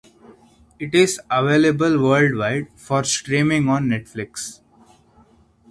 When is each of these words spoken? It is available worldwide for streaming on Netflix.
It 0.79 0.95
is 0.95 1.21
available 1.29 2.01
worldwide 2.01 2.69
for 2.75 3.03
streaming 3.03 3.69
on 3.69 3.83
Netflix. 3.85 4.59